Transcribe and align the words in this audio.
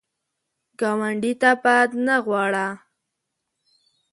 ګاونډي 0.79 1.33
ته 1.41 1.51
بد 1.63 1.89
نه 2.05 2.15
غواړه 2.25 2.67